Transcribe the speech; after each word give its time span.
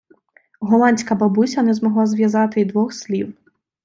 Голландська 0.61 1.15
бабуся 1.15 1.61
не 1.63 1.73
змогла 1.73 2.05
зв’язати 2.05 2.61
й 2.61 2.65
двох 2.65 2.93
слів. 2.93 3.33